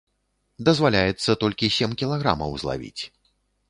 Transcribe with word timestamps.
Дазваляецца 0.69 1.37
толькі 1.45 1.71
сем 1.79 1.91
кілаграмаў 2.03 2.61
злавіць. 2.67 3.01